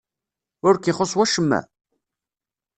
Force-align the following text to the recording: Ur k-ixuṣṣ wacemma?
Ur 0.67 0.75
k-ixuṣṣ 0.77 1.13
wacemma? 1.17 1.59